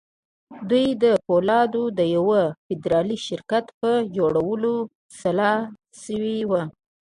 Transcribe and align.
دوی 0.69 0.87
د 1.03 1.05
پولادو 1.25 1.83
د 1.97 1.99
يوه 2.15 2.43
فدرالي 2.65 3.17
شرکت 3.27 3.65
پر 3.79 3.95
جوړولو 4.17 4.73
سلا 5.19 5.53
شوي 6.03 6.37
وو. 6.49 6.61